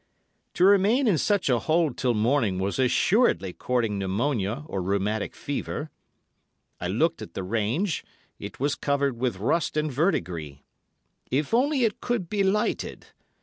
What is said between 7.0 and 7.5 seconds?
at the